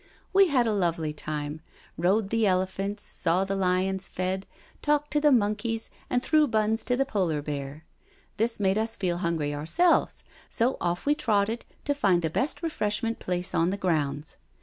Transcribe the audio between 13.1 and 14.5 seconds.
place on the grounds.